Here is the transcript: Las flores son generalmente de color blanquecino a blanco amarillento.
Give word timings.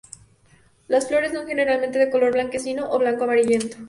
Las 0.87 1.07
flores 1.07 1.31
son 1.31 1.45
generalmente 1.45 1.99
de 1.99 2.09
color 2.09 2.31
blanquecino 2.33 2.85
a 2.91 2.97
blanco 2.97 3.25
amarillento. 3.25 3.77